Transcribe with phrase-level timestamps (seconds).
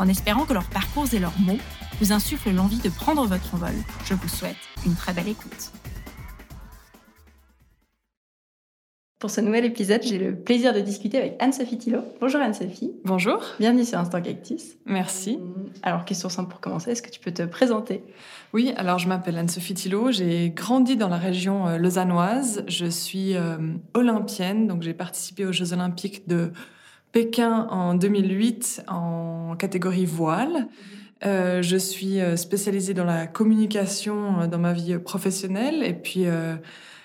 [0.00, 1.58] En espérant que leurs parcours et leurs mots
[2.00, 3.74] vous insuffle l'envie de prendre votre envol.
[4.06, 5.72] Je vous souhaite une très belle écoute.
[9.18, 11.98] Pour ce nouvel épisode, j'ai le plaisir de discuter avec Anne-Sophie Thilo.
[12.18, 12.92] Bonjour Anne-Sophie.
[13.04, 13.42] Bonjour.
[13.58, 14.78] Bienvenue sur Instant Cactus.
[14.86, 15.38] Merci.
[15.38, 18.02] Euh, alors, question simple pour commencer, est-ce que tu peux te présenter?
[18.54, 23.36] Oui, alors je m'appelle Anne-Sophie Thilo, j'ai grandi dans la région euh, lausannoise, je suis
[23.36, 23.58] euh,
[23.92, 26.54] olympienne, donc j'ai participé aux Jeux olympiques de
[27.12, 30.68] Pékin en 2008 en catégorie voile.
[31.24, 36.24] Euh, je suis euh, spécialisée dans la communication euh, dans ma vie professionnelle et puis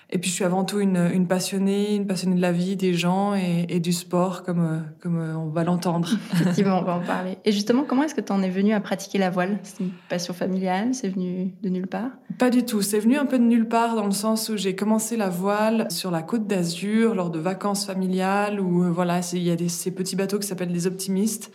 [0.08, 2.94] et puis je suis avant tout une, une, passionnée, une passionnée de la vie, des
[2.94, 6.08] gens et, et du sport, comme, comme on va l'entendre.
[6.32, 7.38] Effectivement, on va en parler.
[7.44, 9.58] Et justement, comment est-ce que tu en es venue à pratiquer la voile?
[9.64, 12.10] C'est une passion familiale C'est venu de nulle part?
[12.38, 12.82] Pas du tout.
[12.82, 15.88] C'est venu un peu de nulle part dans le sens où j'ai commencé la voile
[15.90, 19.90] sur la côte d'Azur lors de vacances familiales où voilà, il y a des, ces
[19.90, 21.50] petits bateaux qui s'appellent les optimistes.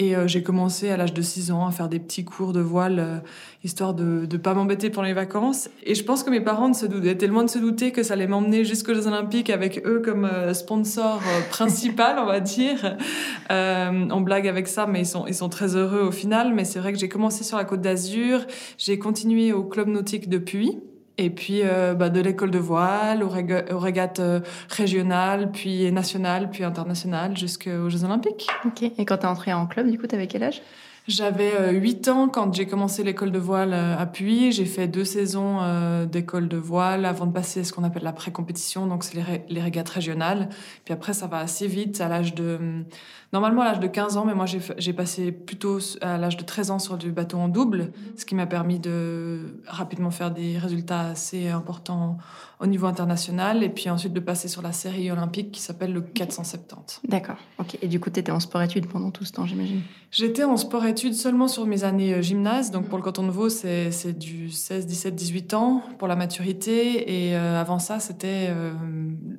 [0.00, 2.60] Et euh, j'ai commencé à l'âge de 6 ans à faire des petits cours de
[2.60, 3.18] voile, euh,
[3.62, 5.68] histoire de ne pas m'embêter pendant les vacances.
[5.84, 8.26] Et je pense que mes parents se doutaient, tellement de se douter que ça allait
[8.26, 12.96] m'emmener jusqu'aux Jeux Olympiques avec eux comme euh, sponsor principal, on va dire.
[13.50, 16.54] on blague avec ça, mais ils sont, ils sont très heureux au final.
[16.54, 18.46] Mais c'est vrai que j'ai commencé sur la Côte d'Azur,
[18.78, 20.78] j'ai continué au club nautique depuis.
[21.20, 24.40] Et puis euh, bah, de l'école de voile aux, régates euh,
[24.70, 28.48] régionales, puis nationales, puis internationales, jusqu'aux Jeux Olympiques.
[28.64, 28.82] Ok.
[28.96, 30.62] Et quand tu es entrée en club, du coup, tu avais quel âge?
[31.08, 34.50] J'avais 8 euh, ans quand j'ai commencé l'école de voile à Puy.
[34.50, 35.58] J'ai fait deux saisons
[36.06, 39.60] d'école de voile avant de passer ce qu'on appelle la pré-compétition, donc c'est les, les,
[39.60, 40.48] régates régionales.
[40.84, 42.58] Puis après, ça va assez vite à l'âge de
[43.32, 46.70] Normalement à l'âge de 15 ans, mais moi j'ai passé plutôt à l'âge de 13
[46.72, 51.10] ans sur du bateau en double, ce qui m'a permis de rapidement faire des résultats
[51.10, 52.18] assez importants
[52.60, 56.02] au niveau international et puis ensuite de passer sur la série olympique qui s'appelle le
[56.02, 57.00] 470.
[57.08, 57.78] D'accord, ok.
[57.80, 59.80] Et du coup, tu étais en sport-études pendant tout ce temps, j'imagine?
[60.10, 62.70] J'étais en sport-études seulement sur mes années euh, gymnase.
[62.70, 67.28] Donc pour le canton de Vaud, c'est du 16, 17, 18 ans pour la maturité.
[67.28, 68.72] Et euh, avant ça, c'était euh,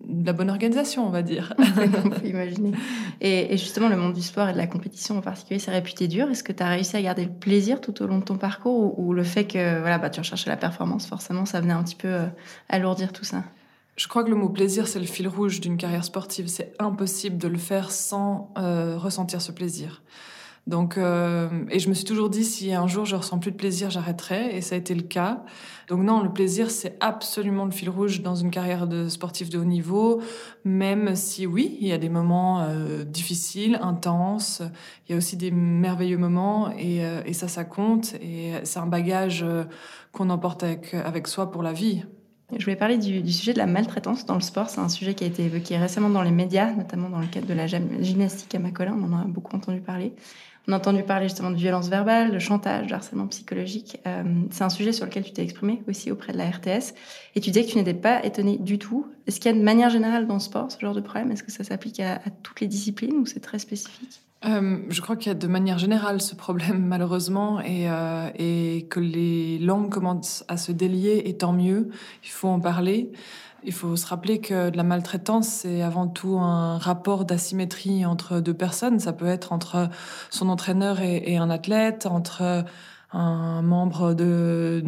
[0.08, 1.54] de la bonne organisation, on va dire.
[2.06, 2.72] on peut imaginer.
[3.20, 6.08] Et, et justement, le monde du sport et de la compétition en particulier, c'est réputé
[6.08, 6.30] dur.
[6.30, 8.98] Est-ce que tu as réussi à garder le plaisir tout au long de ton parcours
[9.00, 11.96] ou, le fait que voilà, bah, tu recherchais la performance, forcément, ça venait un petit
[11.96, 12.26] peu euh,
[12.70, 13.44] alourdir tout ça?
[13.96, 16.48] Je crois que le mot plaisir, c'est le fil rouge d'une carrière sportive.
[16.48, 20.02] C'est impossible de le faire sans euh, ressentir ce plaisir.
[20.68, 23.58] Donc, euh, et je me suis toujours dit, si un jour je ressens plus de
[23.58, 24.56] plaisir, j'arrêterai.
[24.56, 25.44] Et ça a été le cas.
[25.88, 29.58] Donc non, le plaisir, c'est absolument le fil rouge dans une carrière de sportif de
[29.58, 30.22] haut niveau.
[30.64, 34.62] Même si oui, il y a des moments euh, difficiles, intenses.
[35.08, 36.72] Il y a aussi des merveilleux moments.
[36.78, 38.14] Et, euh, ça, ça compte.
[38.22, 39.44] Et c'est un bagage
[40.12, 42.04] qu'on emporte avec, avec soi pour la vie.
[42.58, 44.70] Je voulais parler du, du, sujet de la maltraitance dans le sport.
[44.70, 47.48] C'est un sujet qui a été évoqué récemment dans les médias, notamment dans le cadre
[47.48, 48.96] de la gymnastique à Macolin.
[49.00, 50.14] On en a beaucoup entendu parler.
[50.68, 54.00] On a entendu parler justement de violence verbale, de chantage, de harcèlement psychologique.
[54.06, 56.94] Euh, c'est un sujet sur lequel tu t'es exprimé aussi auprès de la RTS.
[57.36, 59.08] Et tu disais que tu n'étais pas étonné du tout.
[59.26, 61.44] Est-ce qu'il y a de manière générale dans le sport ce genre de problème Est-ce
[61.44, 64.22] que ça s'applique à, toutes les disciplines ou c'est très spécifique?
[64.46, 69.00] Euh, je crois qu'il y a de manière générale ce problème malheureusement euh, et que
[69.00, 71.90] les langues commencent à se délier et tant mieux,
[72.24, 73.12] il faut en parler.
[73.64, 78.56] Il faut se rappeler que la maltraitance, c'est avant tout un rapport d'asymétrie entre deux
[78.56, 79.00] personnes.
[79.00, 79.90] Ça peut être entre
[80.32, 82.66] son entraîneur et, un athlète, entre
[83.12, 84.82] un membre de,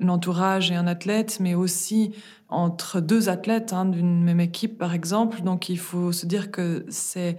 [0.00, 2.12] l'entourage et un athlète, mais aussi
[2.48, 5.42] entre deux athlètes hein, d'une même équipe, par exemple.
[5.42, 7.38] Donc il faut se dire que c'est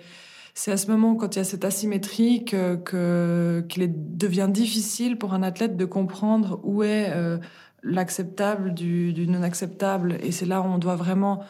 [0.58, 5.34] c'est à ce moment, quand il y a cette asymétrie, que qu'il devient difficile pour
[5.34, 7.38] un athlète de comprendre où est euh,
[7.86, 10.18] l'acceptable du, non acceptable.
[10.22, 11.44] Et c'est là où on doit vraiment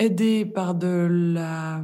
[0.00, 1.80] aider par de la,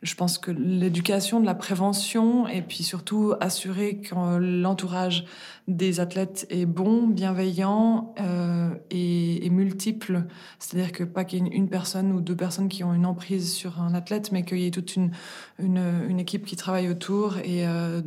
[0.00, 5.26] je pense que l'éducation, de la prévention, et puis surtout assurer que l'entourage
[5.68, 10.24] des athlètes est bon, bienveillant euh, et, multiple.
[10.58, 13.52] C'est-à-dire que pas qu'il y ait une, personne ou deux personnes qui ont une emprise
[13.52, 15.10] sur un athlète, mais qu'il y ait toute une,
[15.58, 18.00] une, une, équipe qui travaille autour et euh,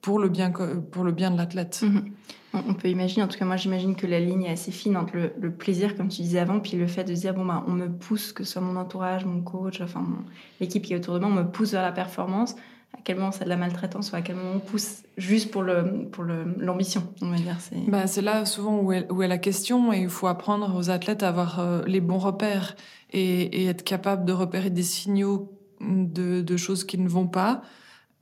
[0.00, 1.82] pour le bien, pour le bien de l'athlète.
[1.82, 2.12] Mm-hmm
[2.54, 5.14] on peut imaginer, en tout cas moi j'imagine que la ligne est assez fine entre
[5.16, 7.72] le, plaisir, comme tu disais avant, puis le fait de se dire, bon, ben, on
[7.72, 10.04] me pousse, que ce soit mon entourage, mon coach, enfin
[10.60, 12.54] l'équipe qui est autour de moi, on me pousse vers la performance,
[12.94, 15.62] À quel moment c'est de la maltraitance ou à quel moment on pousse juste pour
[15.62, 17.56] le pour l'ambition, on va dire.
[17.58, 20.90] C'est ben, c'est là souvent où est, où la question et il faut apprendre aux
[20.90, 22.76] athlètes à avoir euh, les bons repères
[23.10, 27.62] et, être capable de repérer des signaux de choses qui ne vont pas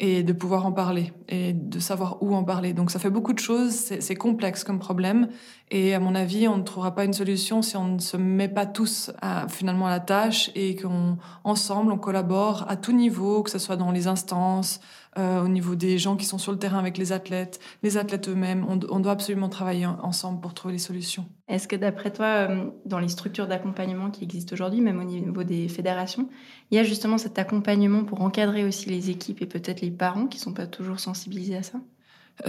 [0.01, 2.73] et de pouvoir en parler et de savoir où en parler.
[2.73, 5.29] Donc ça fait beaucoup de choses, c'est complexe comme problème
[5.71, 8.49] et à mon avis, on ne trouvera pas une solution si on ne se met
[8.49, 13.43] pas tous à, finalement à la tâche et qu'on ensemble on collabore à tout niveau,
[13.43, 14.81] que ce soit dans les instances,
[15.19, 18.29] euh, au niveau des gens qui sont sur le terrain avec les athlètes, les athlètes
[18.29, 18.65] eux-mêmes.
[18.69, 21.27] On, on, doit absolument travailler ensemble pour trouver les solutions.
[21.49, 25.43] Est-ce que d'après toi, euh, dans les structures d'accompagnement qui existent aujourd'hui, même au niveau
[25.43, 26.29] des fédérations,
[26.71, 30.29] il y a justement cet accompagnement pour encadrer aussi les équipes et peut-être les parents
[30.29, 31.81] qui ne sont pas toujours sensibilisés à ça?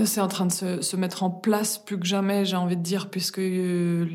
[0.05, 2.81] C'est en train de se, se, mettre en place plus que jamais, j'ai envie de
[2.81, 4.05] dire, puisque euh,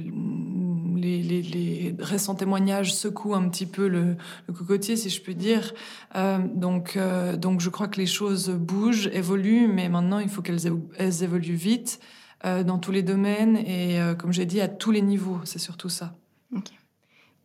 [0.97, 4.17] les, les, les, récents témoignages secouent un petit peu le,
[4.49, 5.73] le cocotier, si je peux dire.
[6.15, 10.43] Euh, donc, euh, donc je crois que les choses bougent, évoluent, mais maintenant il faut
[10.43, 12.01] qu'elles elles évoluent vite
[12.45, 15.41] euh, dans tous les domaines et, euh, comme j'ai dit, à tous les niveaux.
[15.45, 16.15] C'est surtout ça.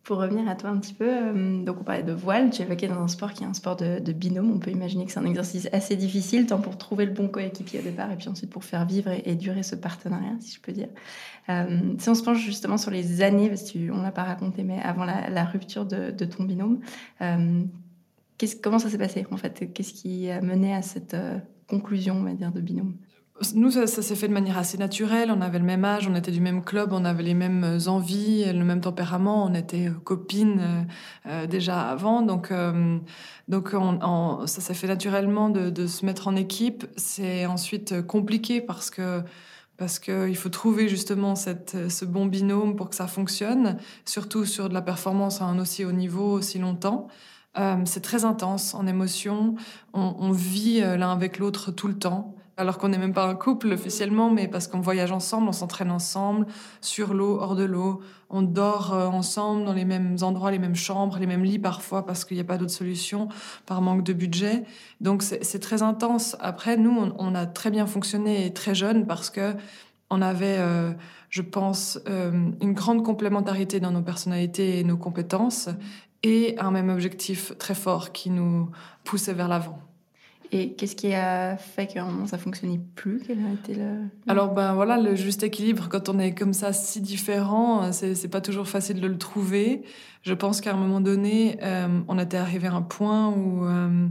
[0.03, 2.88] Pour revenir à toi un petit peu, euh, donc on parlait de voile, tu évoquais
[2.88, 5.25] dans un sport qui est un sport de, binôme, on peut imaginer que c'est un
[5.25, 8.63] exercice assez difficile, tant pour trouver le bon coéquipier au départ et puis ensuite pour
[8.63, 10.88] faire vivre et, durer ce partenariat, si je peux dire.
[11.50, 14.80] Euh, si on se penche justement sur les années, parce qu'on l'a pas raconté, mais
[14.81, 16.80] avant la, rupture de, ton binôme,
[17.21, 17.62] euh,
[18.63, 19.71] comment ça s'est passé en fait?
[19.71, 21.15] Qu'est-ce qui a mené à cette
[21.68, 22.95] conclusion, on va dire, de binôme?
[23.56, 25.32] Nous, ça, ça s'est fait de manière assez naturelle.
[25.32, 28.46] On avait le même âge, on était du même club, on avait les mêmes envies,
[28.52, 29.46] le même tempérament.
[29.46, 30.84] On était euh, copines euh,
[31.28, 32.98] euh, déjà avant, donc euh,
[33.48, 36.86] donc on, on, ça s'est fait naturellement de, de, se mettre en équipe.
[36.96, 39.22] C'est ensuite compliqué parce que
[39.78, 44.70] parce qu'il faut trouver justement cette, ce bon binôme pour que ça fonctionne, surtout sur
[44.70, 47.08] de la performance à un aussi haut niveau aussi longtemps.
[47.58, 49.56] Euh, c'est très intense en émotion.
[49.94, 53.36] On, on vit l'un avec l'autre tout le temps alors qu'on n'est même pas un
[53.36, 56.46] couple officiellement, mais parce qu'on voyage ensemble, on s'entraîne ensemble,
[56.80, 60.75] sur l'eau, hors de l'eau, on dort euh, ensemble dans les mêmes endroits, les mêmes
[60.75, 63.28] chambres, les mêmes lits parfois parce qu'il n'y a pas d'autre solution
[63.66, 64.63] par manque de budget.
[65.02, 66.38] Donc c'est très intense.
[66.40, 69.54] Après, nous, on, a très bien fonctionné très jeune parce que
[70.12, 70.92] on avait, euh,
[71.30, 75.69] je pense, euh, une grande complémentarité dans nos personnalités et nos compétences
[76.22, 78.69] et un même objectif très fort qui nous
[79.04, 79.80] poussait vers l'avant.
[80.53, 83.80] Et qu'est-ce qui a fait qu'à un ça fonctionnait plus a été.
[84.27, 88.42] Alors ben voilà, le juste équilibre quand on est comme ça si différent, c'est pas
[88.42, 89.83] toujours facile de le trouver.
[90.24, 94.07] Je pense qu'à un moment donné, euh, on était arrivé à un point où euh,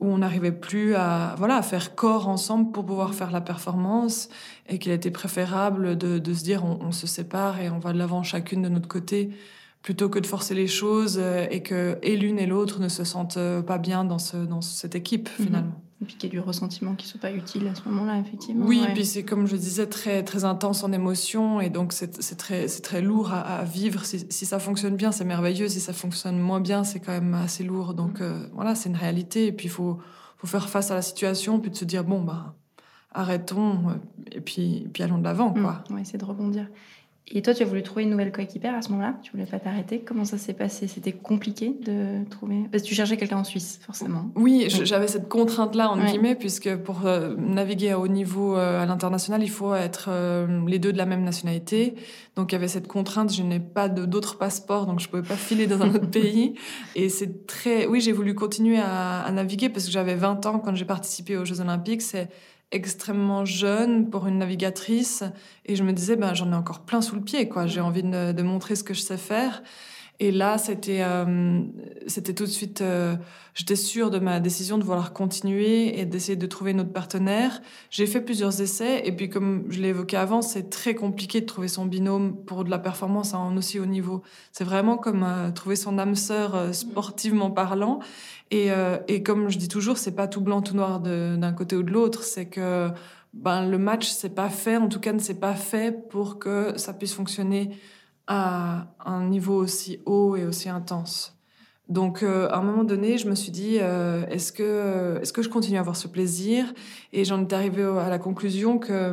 [0.00, 4.30] où on n'arrivait plus à voilà à faire corps ensemble pour pouvoir faire la performance
[4.66, 8.22] et qu'il était préférable de, se dire on se sépare et on va de l'avant
[8.22, 9.30] chacune de notre côté
[9.82, 13.04] plutôt que de forcer les choses euh, et que et l'une et l'autre ne se
[13.04, 15.46] sentent euh, pas bien dans, ce, dans cette équipe mhm.
[15.46, 15.70] finalement.
[15.70, 16.02] Mmh.
[16.02, 18.18] Et puis qu'il y ait du ressentiment qui ne soit pas utile à ce moment-là,
[18.18, 18.64] effectivement.
[18.64, 18.94] Oui, ouais.
[18.94, 23.02] puis c'est comme je disais, très, très intense en émotion et donc c'est très, très
[23.02, 24.06] lourd à, à vivre.
[24.06, 25.68] Si, si, ça fonctionne bien, c'est merveilleux.
[25.68, 27.92] Si ça fonctionne moins bien, c'est quand même assez lourd.
[27.92, 28.24] Donc mmh.
[28.24, 29.48] euh, voilà, c'est une réalité.
[29.48, 29.98] Et puis il faut,
[30.38, 32.54] faut faire face à la situation, puis de se dire, bon, bah,
[33.12, 34.00] arrêtons
[34.32, 35.54] et puis, et puis allons de l'avant.
[35.54, 35.76] Mmh.
[35.90, 36.66] On va essayer de rebondir.
[37.32, 39.14] Et toi, tu as voulu trouver une nouvelle coéquipière à ce moment-là?
[39.22, 40.00] Tu voulais pas t'arrêter?
[40.00, 40.88] Comment ça s'est passé?
[40.88, 42.64] C'était compliqué de trouver?
[42.72, 44.32] Parce que tu cherchais quelqu'un en Suisse, forcément.
[44.34, 46.06] Oui, j'avais cette contrainte-là, en ouais.
[46.06, 50.66] guillemets, puisque pour euh, naviguer à haut niveau euh, à l'international, il faut être euh,
[50.66, 51.94] les deux de la même nationalité.
[52.34, 55.36] Donc il y avait cette contrainte, je n'ai pas d'autres passeports, donc je pouvais pas
[55.36, 56.54] filer dans un autre pays.
[56.96, 57.86] Et c'est très...
[57.86, 61.36] Oui, j'ai voulu continuer à, à naviguer parce que j'avais 20 ans quand j'ai participé
[61.36, 62.02] aux Jeux Olympiques.
[62.02, 62.28] C'est
[62.72, 65.24] extrêmement jeune pour une navigatrice
[65.66, 67.66] et je me disais ben j'en ai encore plein sous le pied quoi.
[67.66, 69.62] J'ai envie de, de, montrer ce que je sais faire
[70.20, 71.62] et là c'était euh,
[72.06, 73.16] c'était tout de suite euh,
[73.54, 77.60] j'étais sûre de ma décision de vouloir continuer et d'essayer de trouver notre partenaire.
[77.90, 81.46] J'ai fait plusieurs essais et puis comme je l'ai évoqué avant c'est très compliqué de
[81.46, 84.22] trouver son binôme pour de la performance à un aussi haut niveau.
[84.52, 88.00] C'est vraiment comme euh, trouver son âme sœur euh, sportivement parlant.
[88.50, 91.76] Et, euh, et comme je dis toujours, c'est pas tout blanc, tout noir d'un côté
[91.76, 92.22] ou de l'autre.
[92.22, 92.88] C'est que
[93.32, 96.76] ben, le match, c'est pas fait, en tout cas, ne s'est pas fait pour que
[96.76, 97.70] ça puisse fonctionner
[98.32, 101.36] à un niveau aussi haut et aussi intense.
[101.88, 105.42] Donc, euh, à un moment donné, je me suis dit, euh, est-ce que, est-ce que
[105.42, 106.72] je continue à avoir ce plaisir?
[107.12, 109.12] Et j'en étais arrivée à la conclusion que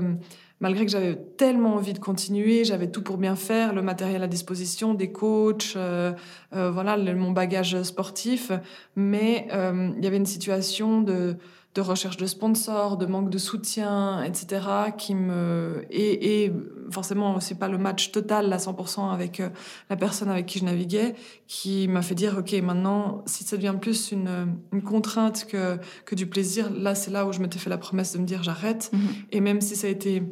[0.60, 4.28] malgré que j'avais tellement envie de continuer, j'avais tout pour bien faire, le matériel à
[4.28, 6.14] disposition, des coachs, euh,
[6.56, 8.52] euh, voilà, mon bagage sportif,
[8.96, 11.38] mais euh, il y avait une situation de,
[11.78, 14.66] de recherche de sponsors, de manque de soutien, etc.,
[14.98, 16.54] qui me et, et
[16.90, 19.50] forcément c'est pas le match total à 100% avec euh,
[19.92, 21.14] la personne avec qui je naviguais,
[21.46, 26.16] qui m'a fait dire ok maintenant si ça devient plus une, une contrainte que que
[26.16, 28.90] du plaisir, là c'est là où je m'étais fait la promesse de me dire j'arrête.
[28.92, 29.00] Mhm.
[29.32, 30.24] Et même si ça a été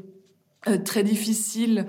[0.68, 1.86] euh, très difficile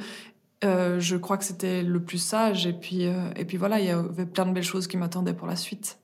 [0.65, 2.67] euh, je crois que c'était le plus sage.
[2.67, 5.47] Et puis, et puis voilà, il y avait plein de belles choses qui m'attendaient pour
[5.47, 5.99] la suite.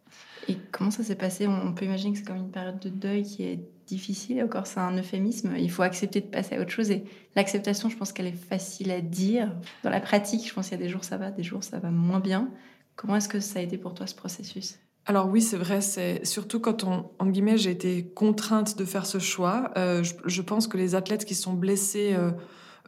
[0.49, 3.23] Et comment ça s'est passé On peut imaginer que c'est comme une période de deuil
[3.23, 4.43] qui est difficile.
[4.43, 5.55] Encore, c'est un euphémisme.
[5.59, 6.91] Il faut accepter de passer à autre chose.
[6.91, 7.05] Et
[7.37, 9.55] l'acceptation, je pense qu'elle est facile à dire.
[9.85, 11.79] Dans la pratique, je pense qu'il y a des jours ça va, des jours ça
[11.79, 12.51] va moins bien.
[12.97, 14.79] Comment est-ce que ça a été pour toi ce processus?
[15.05, 19.05] Alors oui, c'est vrai, c'est surtout quand on, en guillemets, j'ai été contrainte de faire
[19.05, 19.73] ce choix.
[19.77, 22.31] Euh, je, pense que les athlètes qui sont blessés euh,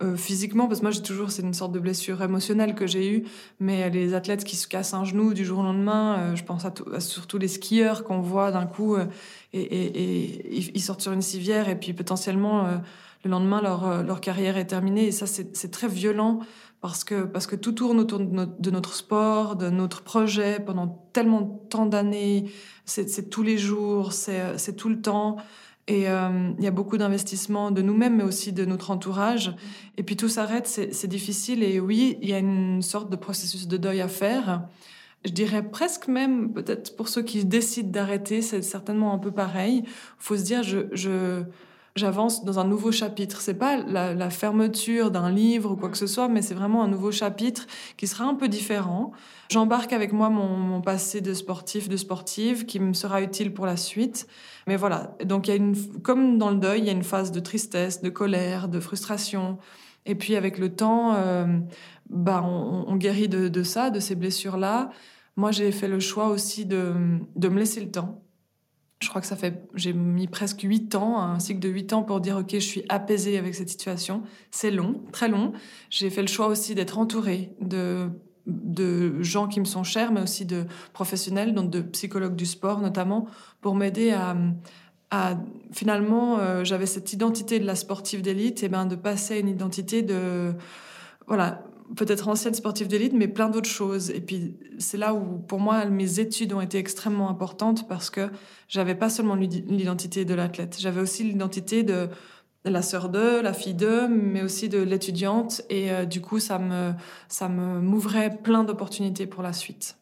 [0.03, 3.09] euh, physiquement, parce que moi j'ai toujours, c'est une sorte de blessure émotionnelle que j'ai
[3.09, 3.25] eue,
[3.61, 6.65] mais les athlètes qui se cassent un genou du jour au lendemain, euh, je pense
[6.65, 9.07] à, surtout les skieurs qu'on voit d'un coup euh,
[9.53, 12.67] et, et, et, ils sortent sur une civière et puis potentiellement
[13.25, 16.41] le lendemain leur, leur carrière est terminée et ça c'est très violent
[16.81, 20.59] parce que, parce que tout tourne autour de notre, de notre sport, de notre projet
[20.59, 22.51] pendant tellement de temps d'années,
[22.85, 25.37] c'est tous les jours, c'est tout le temps.
[25.87, 29.55] Et euh, il y a beaucoup d'investissements de nous-mêmes, mais aussi de notre entourage.
[29.99, 31.63] Et puis tout s'arrête, c'est difficile.
[31.63, 34.63] Et oui, il y a une sorte de processus de deuil à faire.
[35.25, 39.83] Je dirais presque même, peut-être pour ceux qui décident d'arrêter, c'est certainement un peu pareil.
[39.85, 41.43] Il faut se dire, je, je,
[41.97, 43.41] j'avance dans un nouveau chapitre.
[43.41, 46.89] C'est pas la, fermeture d'un livre ou quoi que ce soit, mais c'est vraiment un
[46.89, 49.13] nouveau chapitre qui sera un peu différent.
[49.49, 53.77] J'embarque avec moi mon, passé de sportif, de sportive, qui me sera utile pour la
[53.77, 54.27] suite.
[54.67, 55.17] Mais voilà.
[55.25, 57.41] Donc il y a une, comme dans le deuil, il y a une phase de
[57.41, 59.59] tristesse, de colère, de frustration.
[60.07, 61.47] Et puis avec le temps, euh,
[62.11, 64.91] bah on, on, guérit de, de ça, de ces blessures-là.
[65.37, 66.93] Moi, j'ai fait le choix aussi de,
[67.37, 68.24] de me laisser le temps
[69.05, 72.03] je crois que ça fait, j'ai mis presque huit ans, un cycle de huit ans
[72.03, 74.23] pour dire, OK, je suis apaisée avec cette situation.
[74.51, 75.53] C'est long, très long.
[75.91, 78.09] J'ai fait le choix aussi d'être entourée de,
[78.47, 82.81] de gens qui me sont chers, mais aussi de professionnels, donc de psychologues du sport
[82.81, 83.27] notamment,
[83.61, 84.37] pour m'aider à,
[85.11, 85.39] à,
[85.73, 89.49] finalement, euh, j'avais cette identité de la sportive d'élite, et ben de passer à une
[89.49, 90.55] identité de,
[91.27, 91.63] voilà,
[91.97, 94.11] peut-être ancienne sportive d'élite, mais plein d'autres choses.
[94.11, 98.31] Et puis c'est là où, pour moi, mes études ont été extrêmement importantes parce que
[98.69, 102.09] j'avais pas seulement l'identité de l'athlète, j'avais aussi l'identité de
[102.65, 105.63] la sœur de, la fille de, mais aussi de l'étudiante.
[105.69, 106.93] Et euh, du coup, ça me,
[107.29, 109.97] ça me m'ouvrait plein d'opportunités pour la suite.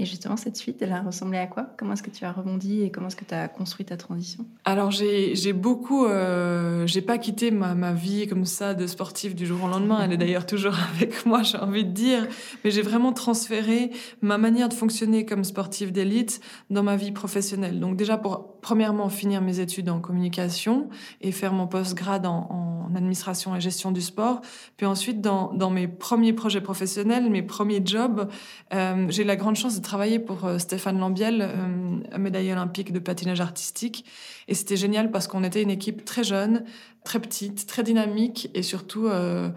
[0.00, 1.66] Et justement, cette suite, elle a ressemblé à quoi?
[1.76, 4.46] Comment est-ce que tu as rebondi et comment est-ce que tu as construit ta transition?
[4.64, 6.06] Alors, j'ai beaucoup...
[6.06, 10.00] Euh, j'ai pas quitté ma, vie comme ça de sportive du jour au lendemain.
[10.02, 12.26] Elle est d'ailleurs toujours avec moi, j'ai envie de dire.
[12.64, 13.90] Mais j'ai vraiment transféré
[14.22, 16.40] ma manière de fonctionner comme sportive d'élite
[16.70, 17.78] dans ma vie professionnelle.
[17.78, 20.88] Donc déjà, pour premièrement finir mes études en communication
[21.20, 22.46] et faire mon post-grade en,
[22.94, 24.40] administration et gestion du sport.
[24.76, 28.28] Puis ensuite, dans, dans mes premiers projets professionnels, mes premiers jobs,
[28.74, 33.00] euh, j'ai la grande chance de travaillé pour euh, Stéphane Lambiel, euh, médaillé olympique de
[33.00, 34.04] patinage artistique.
[34.46, 36.62] Et c'était génial parce qu'on était une équipe très jeune,
[37.02, 39.50] très petite, très dynamique et surtout euh,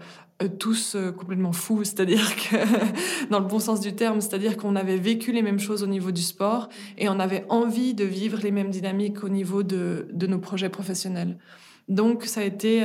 [0.58, 2.56] tous complètement fous, c'est-à-dire que
[3.30, 6.10] dans le bon sens du terme, c'est-à-dire qu'on avait vécu les mêmes choses au niveau
[6.10, 10.26] du sport et on avait envie de vivre les mêmes dynamiques au niveau de, de
[10.26, 11.38] nos projets professionnels.
[11.88, 12.80] Donc ça a été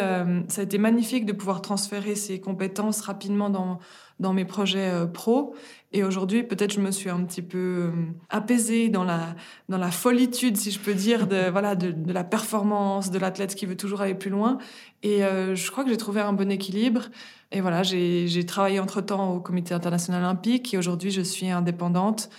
[0.50, 3.80] ça a été magnifique de pouvoir transférer ces compétences rapidement dans
[4.20, 5.56] dans mes projets pro
[5.92, 7.92] et aujourd'hui, peut-être je me suis un petit peu euh,
[8.30, 9.36] apaisée dans la
[9.70, 13.56] dans la folitude, si je peux dire, de voilà de, de la performance, de l'athlète
[13.56, 14.60] qui veut toujours aller plus loin.
[15.02, 17.10] Et euh, je crois que j'ai trouvé un bon équilibre.
[17.52, 22.30] Et voilà, j'ai travaillé entre temps au Comité international olympique et aujourd'hui je suis indépendante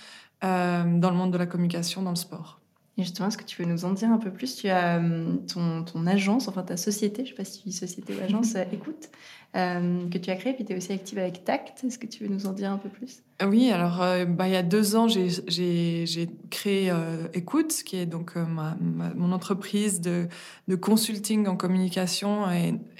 [0.45, 2.61] euh, dans le monde de la communication dans le sport.
[2.97, 4.55] Et justement, est-ce que tu veux nous en dire un peu plus?
[4.55, 7.69] Tu as euh, ton, ton, agence, enfin ta société, je ne sais pas si tu
[7.69, 9.09] dis société ou agence, écoute,
[9.53, 11.83] euh, que tu as créée, puis tu es aussi active avec Tact.
[11.83, 13.21] Est-ce que tu veux nous en dire un peu plus?
[13.45, 18.05] Oui, alors euh, bah, il y a deux ans, j'ai créé euh, Écoute, qui est
[18.05, 18.77] donc ma,
[19.13, 20.29] mon entreprise de,
[20.77, 22.45] consulting en communication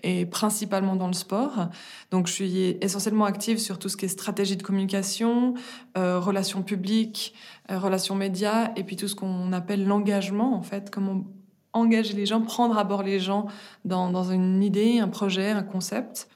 [0.04, 1.70] et, principalement dans le sport.
[2.12, 5.54] Donc je suis essentiellement active sur tout ce qui est stratégie de communication,
[5.96, 7.34] relations publiques,
[7.70, 11.24] relations médias, et puis tout ce qu'on appelle l'engagement, en fait, comment
[11.72, 13.46] engager les gens, prendre à bord les gens
[13.86, 16.28] dans une idée, un projet, un concept.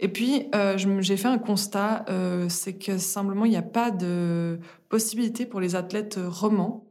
[0.00, 3.90] Et puis, euh, j'ai fait un constat, euh, c'est que simplement, il n'y a pas
[3.90, 6.90] de possibilité pour les athlètes romans.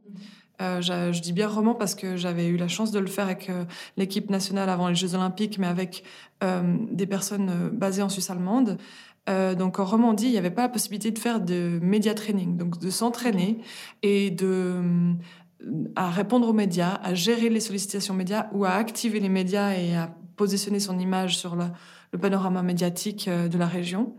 [0.60, 3.24] Euh, je, je, dis bien roman parce que j'avais eu la chance de le faire
[3.24, 3.64] avec euh,
[3.96, 6.04] l'équipe nationale avant les Jeux Olympiques, mais avec
[6.44, 8.78] euh, des personnes basées en Suisse allemande.
[9.26, 12.78] donc en Romandie, il n'y avait pas la possibilité de faire de média training, donc
[12.78, 13.58] de s'entraîner
[14.02, 14.82] et de
[15.94, 19.94] à répondre aux médias, à gérer les sollicitations médias ou à activer les médias et
[19.94, 21.66] à positionner son image sur le,
[22.12, 24.14] le panorama médiatique de la région.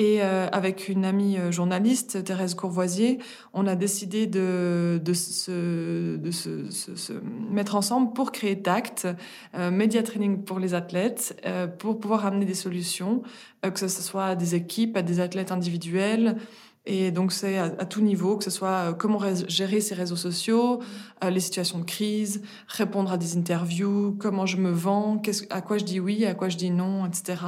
[0.00, 3.18] Et euh, avec une amie euh, journaliste, Thérèse Courvoisier,
[3.52, 7.12] on a décidé de, de, se, de se, se,
[7.50, 9.08] mettre ensemble pour créer TACT,
[9.56, 13.24] euh, Media Training pour les athlètes, euh, pour pouvoir amener des solutions,
[13.66, 16.36] euh, que ce soit à des équipes, à des athlètes individuels,
[16.90, 20.80] et donc, c'est à, tout niveau, que ce soit comment gérer ses réseaux sociaux,
[21.22, 25.84] les situations de crise, répondre à des interviews, comment je me vends, à quoi je
[25.84, 27.42] dis oui, à quoi je dis non, etc.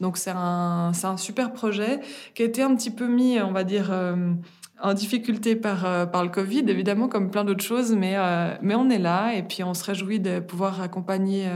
[0.00, 2.00] Donc c'est un, un super projet
[2.34, 4.32] qui a été un petit peu mis, on va dire, euh,
[4.80, 8.74] en difficulté par, euh, par le Covid, évidemment, comme plein d'autres choses, mais, euh, mais
[8.74, 11.48] on est là et puis on se réjouit de pouvoir accompagner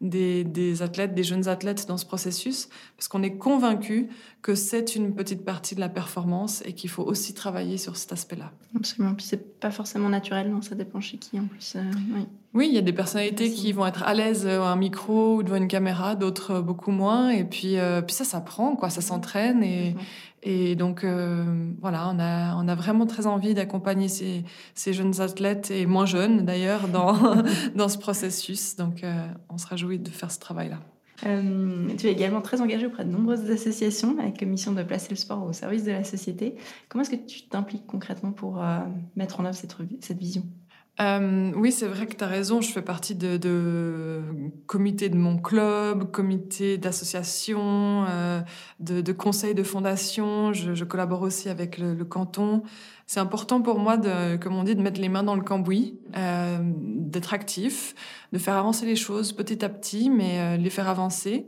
[0.00, 4.08] des, des athlètes, des jeunes athlètes dans ce processus, parce qu'on est convaincu
[4.42, 8.12] que c'est une petite partie de la performance et qu'il faut aussi travailler sur cet
[8.12, 8.52] aspect-là.
[8.76, 9.14] Absolument.
[9.14, 11.76] Puis c'est pas forcément naturel, non Ça dépend chez qui en plus.
[12.14, 12.26] oui.
[12.54, 15.42] Oui, il y a des personnalités qui vont être à l'aise à un micro ou
[15.42, 17.28] devant une caméra, d'autres beaucoup moins.
[17.28, 19.62] Et puis, euh, puis ça s'apprend, quoi, ça s'entraîne.
[19.62, 19.94] Et,
[20.42, 24.44] et donc, euh, voilà, on a, on a vraiment très envie d'accompagner ces,
[24.92, 27.42] jeunes athlètes, et moins jeunes d'ailleurs, dans,
[27.74, 28.76] dans ce processus.
[28.76, 30.78] Donc, euh, on se réjouit de faire ce travail-là.
[31.26, 35.16] Euh, tu es également très engagé auprès de nombreuses associations avec mission de placer le
[35.16, 36.54] sport au service de la société.
[36.88, 38.62] Comment est-ce que tu t'impliques concrètement pour
[39.16, 40.44] mettre en œuvre cette vision?
[41.00, 42.60] Euh, oui, c'est vrai que tu as raison.
[42.60, 44.20] Je fais partie de, de
[44.66, 48.40] comité de mon club, comité d'association, euh,
[48.80, 50.52] de, de conseil de fondation.
[50.52, 52.62] Je, je collabore aussi avec le, le canton.
[53.06, 55.98] C'est important pour moi, de, comme on dit, de mettre les mains dans le cambouis,
[56.16, 57.94] euh, d'être actif,
[58.32, 61.46] de faire avancer les choses petit à petit, mais euh, les faire avancer.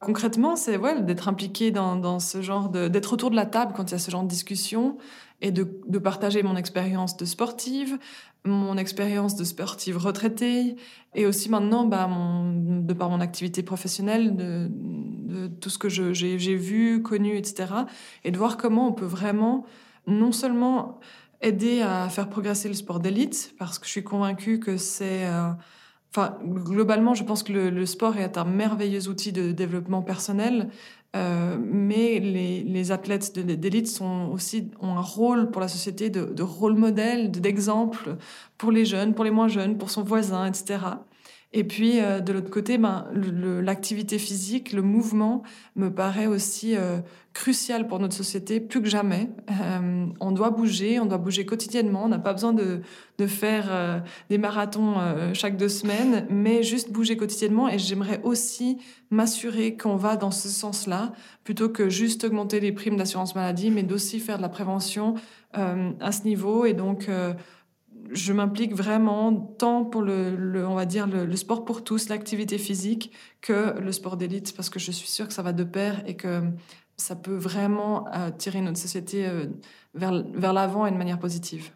[0.00, 3.72] Concrètement, c'est ouais, d'être impliqué dans, dans ce genre de, d'être autour de la table
[3.74, 4.98] quand il y a ce genre de discussion
[5.40, 7.98] et de, de partager mon expérience de sportive,
[8.46, 10.76] mon expérience de sportive retraitée
[11.14, 16.36] et aussi maintenant, bah, de par mon activité professionnelle, de, de tout ce que j'ai
[16.36, 17.72] vu, connu, etc.
[18.24, 19.64] Et de voir comment on peut vraiment
[20.06, 21.00] non seulement
[21.42, 25.26] aider à faire progresser le sport d'élite, parce que je suis convaincue que c'est...
[25.26, 25.50] Euh,
[26.16, 30.70] enfin, globalement, je pense que le, sport est un merveilleux outil de développement personnel,
[31.14, 37.30] euh, mais les, athlètes d'élite sont aussi un rôle pour la société de rôle modèle,
[37.30, 38.16] d'exemple
[38.56, 40.78] pour les jeunes, pour les moins jeunes, pour son voisin, etc.
[41.52, 43.06] Et puis, euh, de l'autre côté, ben,
[43.62, 45.42] l'activité physique, le mouvement
[45.74, 46.98] me paraît aussi euh,
[47.36, 49.28] crucial pour notre société, plus que jamais.
[49.50, 52.04] Euh, on doit bouger, on doit bouger quotidiennement.
[52.04, 52.80] On n'a pas besoin de,
[53.18, 53.98] de faire euh,
[54.30, 57.68] des marathons euh, chaque deux semaines, mais juste bouger quotidiennement.
[57.68, 58.78] Et j'aimerais aussi
[59.10, 61.12] m'assurer qu'on va dans ce sens-là,
[61.44, 65.14] plutôt que juste augmenter les primes d'assurance maladie, mais d'aussi faire de la prévention
[65.52, 66.66] à ce niveau.
[66.66, 67.08] Et donc
[68.12, 73.12] je m'implique vraiment tant pour le, on va dire le, sport pour tous, l'activité physique,
[73.40, 76.16] que le sport d'élite, parce que je suis sûre que ça va de pair et
[76.16, 76.42] que
[76.96, 79.46] ça peut vraiment euh, tirer notre société euh,
[79.94, 81.70] vers, vers l'avant et de manière positive.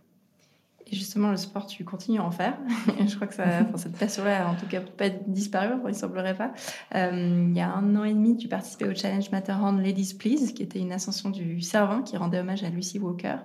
[0.90, 2.58] Et justement, le sport, tu continues à en faire.
[3.06, 3.44] je crois que ça,
[3.76, 6.52] cette passion-là, en tout cas, pas disparu, il ne semblerait pas.
[6.96, 10.52] Euh, il y a un an et demi, tu participais au Challenge Matterhorn Ladies Please,
[10.52, 13.36] qui était une ascension du Cervin qui rendait hommage à Lucy Walker.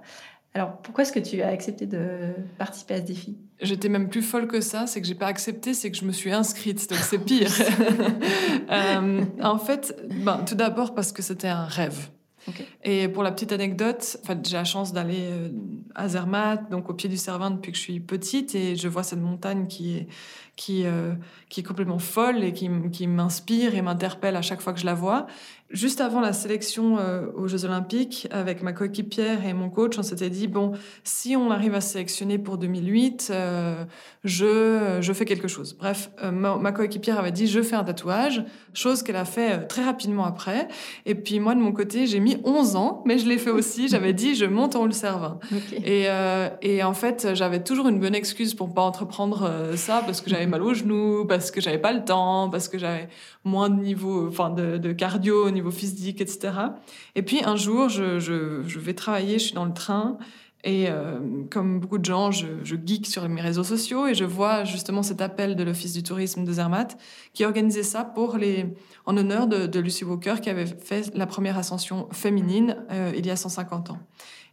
[0.56, 3.38] Alors, pourquoi est-ce que tu as accepté de participer à ce défi?
[3.62, 6.14] J'étais même plus folle que ça, c'est que j'ai pas accepté, c'est que je me
[6.14, 7.52] suis inscrite, donc c'est pire.
[8.72, 12.08] euh, en fait, ben, tout d'abord parce que c'était un rêve.
[12.48, 12.66] Okay.
[12.86, 15.50] Et pour la petite anecdote, en fait, j'ai la chance d'aller euh,
[15.94, 19.04] à Zermatt, donc au pied du Cervin depuis que je suis petite, et je vois
[19.04, 20.08] cette montagne qui est
[20.56, 21.14] qui, euh,
[21.50, 24.86] qui est complètement folle et qui, qui m'inspire et m'interpelle à chaque fois que je
[24.86, 25.28] la vois.
[25.72, 30.04] Juste avant la sélection euh, aux Jeux Olympiques, avec ma coéquipière et mon coach, on
[30.04, 33.84] s'était dit, bon, si on arrive à sélectionner pour 2008, euh,
[34.24, 35.76] je, je fais quelque chose.
[35.78, 39.84] Bref, ma, ma coéquipière avait dit, je fais un tatouage, chose qu'elle a fait très
[39.84, 40.68] rapidement après.
[41.08, 43.88] Et puis moi, de mon côté, j'ai mis 11 ans, mais je l'ai fait aussi.
[43.96, 45.40] J'avais dit, je monte en haut le cervin.
[45.52, 45.82] Okay.
[45.84, 46.08] Et,
[46.62, 50.45] et en fait, j'avais toujours une bonne excuse pour pas entreprendre ça, parce que j'avais
[50.48, 53.10] mal aux genoux, parce que j'avais pas le temps, parce que j'avais
[53.44, 56.54] moins de niveau, enfin de, cardio au niveau physique, etc.
[57.16, 60.18] Et puis un jour, je, je, vais travailler, je suis dans le train.
[60.64, 61.20] Et euh,
[61.52, 65.04] comme beaucoup de gens, je, je geek sur mes réseaux sociaux et je vois justement
[65.04, 66.98] cet appel de l'Office du tourisme de Zermatt
[67.34, 68.66] qui organisait ça pour les,
[69.06, 73.28] en honneur de, de Lucy Walker qui avait fait la première ascension féminine euh, il
[73.28, 74.00] y a 150 ans.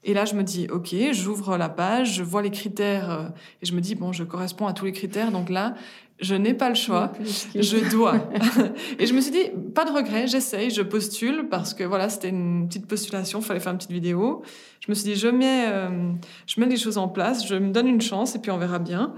[0.05, 3.29] Et là, je me dis, OK, j'ouvre la page, je vois les critères euh,
[3.63, 5.31] et je me dis, bon, je corresponds à tous les critères.
[5.31, 5.75] Donc là,
[6.19, 7.13] je n'ai pas le choix,
[7.55, 8.29] je dois.
[8.99, 12.31] et je me suis dit, pas de regret, j'essaye, je postule parce que voilà, c'était
[12.31, 14.43] une petite postulation, il fallait faire une petite vidéo.
[14.81, 16.13] Je me suis dit, je mets, euh,
[16.47, 18.81] je mets les choses en place, je me donne une chance et puis on verra
[18.81, 19.15] bien.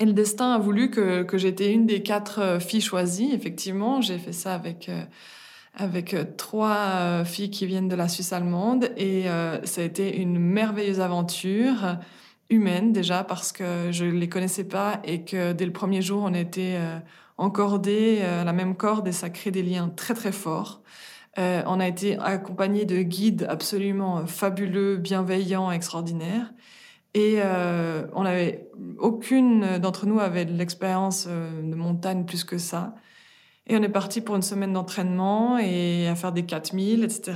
[0.00, 3.32] Et le destin a voulu que, que j'étais une des quatre euh, filles choisies.
[3.32, 4.90] Effectivement, j'ai fait ça avec
[5.76, 9.84] avec euh, trois euh, filles qui viennent de la Suisse allemande et euh, ça a
[9.84, 11.98] été une merveilleuse aventure
[12.50, 16.34] humaine déjà parce que je les connaissais pas et que dès le premier jour on
[16.34, 16.78] était
[17.38, 20.82] encordés à la même corde et ça crée des liens très très forts.
[21.38, 26.52] on a été accompagnés de guides absolument fabuleux, bienveillants, extraordinaires.
[27.14, 27.38] Et
[28.14, 32.94] on avait aucune d'entre nous avait de l'expérience de montagne plus que ça.
[33.66, 37.32] Et on est parti pour une semaine d'entraînement et à faire des 4000, etc.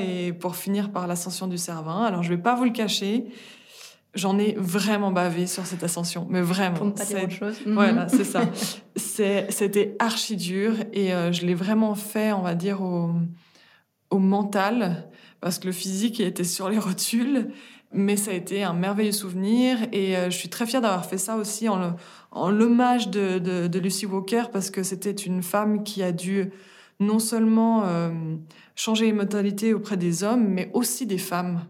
[0.00, 2.04] Et pour finir par l'ascension du Cervin.
[2.04, 3.26] Alors, je vais pas vous le cacher.
[4.14, 6.76] J'en ai vraiment bavé sur cette ascension, mais vraiment.
[6.76, 7.56] Pour ne pas dire autre chose.
[7.66, 8.08] Voilà, mhm.
[8.08, 8.42] c'est ça.
[8.96, 13.10] C'était archi dur et euh, je l'ai vraiment fait, on va dire, au,
[14.08, 15.06] au mental,
[15.42, 17.50] parce que le physique était sur les rotules.
[17.92, 21.18] Mais ça a été un merveilleux souvenir et euh, je suis très fière d'avoir fait
[21.18, 21.96] ça aussi en,
[22.36, 26.50] en l'hommage de, de, Lucy Walker parce que c'était une femme qui a dû
[27.00, 28.10] non seulement euh,
[28.74, 31.66] changer les mentalités auprès des hommes, mais aussi des femmes.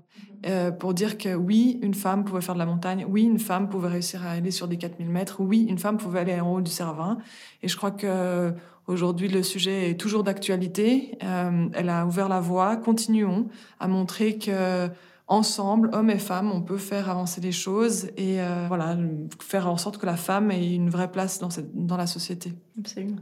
[0.46, 3.68] Euh, pour dire que oui, une femme pouvait faire de la montagne, oui, une femme
[3.68, 6.61] pouvait réussir à aller sur des 4000 mètres, oui, une femme pouvait aller en haut
[6.61, 7.18] du Cervin.
[7.62, 8.52] Et je crois que
[8.87, 11.18] aujourd'hui le sujet est toujours d'actualité.
[11.20, 12.76] elle a ouvert la voie.
[12.76, 13.48] Continuons
[13.81, 14.88] à montrer que
[15.29, 18.97] ensemble, hommes et femmes, on peut faire avancer les choses et euh, voilà,
[19.41, 22.53] faire en sorte que la femme ait une vraie place dans, cette, dans la société.
[22.79, 23.19] Absolument.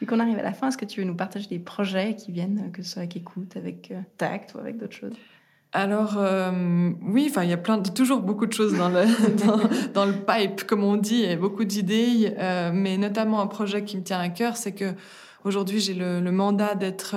[0.00, 2.32] Vu qu'on arrive à la fin, est-ce que tu veux nous partager des projets qui
[2.32, 5.16] viennent, que ce soit avec écoute, avec euh, tact ou avec d'autres choses?
[5.72, 9.04] Alors euh, oui, enfin il y a plein, toujours beaucoup de choses dans le
[9.94, 12.34] dans, le pipe comme on dit, et beaucoup d'idées,
[12.72, 14.92] mais notamment un projet qui me tient à cœur, c'est que
[15.44, 17.14] aujourd'hui j'ai le, le, mandat d'être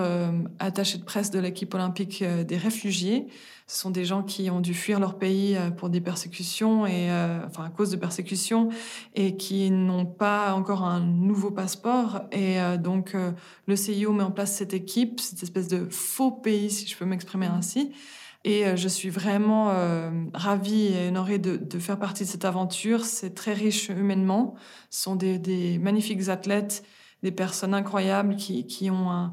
[0.60, 3.28] attaché de presse de l'équipe olympique des réfugiés.
[3.68, 7.10] Ce sont des gens qui ont dû fuir leur pays euh, pour des persécutions et
[7.10, 8.70] euh, enfin à cause de persécutions
[9.16, 12.22] et qui n'ont pas encore un nouveau passeport.
[12.32, 13.16] Et euh, donc
[13.68, 17.06] le CIO met en place cette équipe, cette espèce de faux pays, si je peux
[17.06, 17.92] m'exprimer ainsi.
[18.46, 19.72] Et je suis vraiment
[20.34, 23.06] ravie et honorée de, de, faire partie de cette aventure.
[23.06, 24.56] C'est très riche humainement.
[24.90, 26.84] Ce sont des, des magnifiques athlètes,
[27.22, 29.32] des personnes incroyables qui, qui ont un,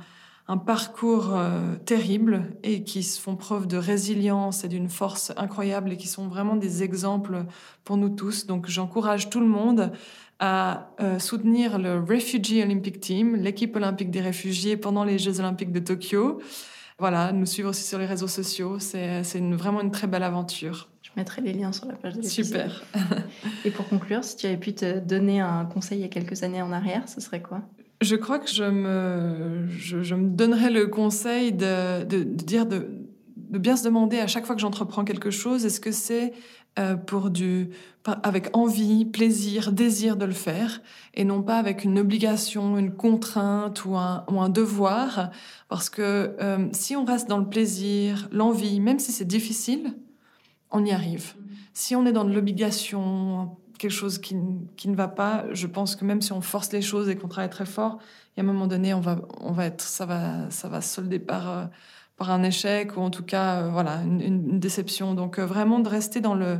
[0.51, 5.96] un parcours euh, terrible et qui font preuve de résilience et d'une force incroyable et
[5.96, 7.44] qui sont vraiment des exemples
[7.85, 8.49] pour nous tous.
[8.49, 9.92] Donc j'encourage tout le monde
[10.40, 15.70] à euh, soutenir le Refugee Olympic Team, l'équipe olympique des réfugiés pendant les Jeux olympiques
[15.70, 16.40] de Tokyo.
[17.01, 20.91] Voilà, nous suivre aussi sur les réseaux sociaux, c'est vraiment une très belle aventure.
[21.03, 22.85] Je mettrai les liens sur la page de Super.
[23.65, 26.43] Et pour conclure, si tu avais pu te donner un conseil il y a quelques
[26.43, 27.63] années en arrière, ce serait quoi?
[28.03, 32.89] Je crois que je me, je, me donnerais le conseil de, de, dire de,
[33.37, 36.35] de, bien se demander à chaque fois que j'entreprends quelque chose, est-ce que c'est
[36.78, 37.70] euh, pour du,
[38.22, 40.80] avec envie, plaisir, désir de le faire,
[41.14, 45.30] et non pas avec une obligation, une contrainte ou un, ou un devoir,
[45.68, 49.94] parce que euh, si on reste dans le plaisir, l'envie, même si c'est difficile,
[50.70, 51.35] on y arrive.
[51.72, 54.37] Si on est dans de l'obligation, quelque chose qui,
[54.76, 57.28] qui, ne va pas, je pense que même si on force les choses et qu'on
[57.28, 57.98] travaille très fort,
[58.37, 60.80] il y a un moment donné, on va, on va être, ça va, ça va
[60.80, 61.64] solder par, euh,
[62.20, 65.14] par un échec ou en tout cas, euh, voilà, une, une, déception.
[65.14, 66.59] Donc euh, vraiment de rester dans le,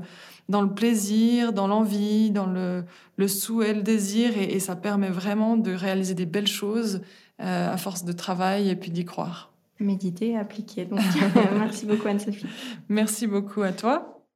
[0.49, 2.85] dans le plaisir, dans l'envie, dans le,
[3.19, 7.03] le souhait, le désir, et, et, ça permet vraiment de réaliser des belles choses
[7.39, 9.51] à force de travail et puis d'y croire.
[9.79, 10.85] Méditer, appliquer.
[10.85, 11.01] Donc,
[11.59, 12.47] merci beaucoup Anne-Sophie.
[12.89, 14.27] Merci beaucoup à toi.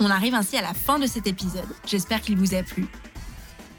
[0.00, 1.68] On arrive ainsi à la fin de cet épisode.
[1.86, 2.88] J'espère qu'il vous a plu.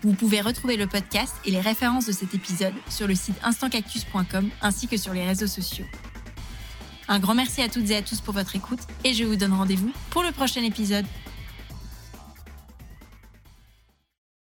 [0.01, 4.49] Vous pouvez retrouver le podcast et les références de cet épisode sur le site instantcactus.com
[4.61, 5.85] ainsi que sur les réseaux sociaux.
[7.09, 9.53] Un grand merci à toutes et à tous pour votre écoute et je vous donne
[9.53, 11.05] rendez-vous pour le prochain épisode.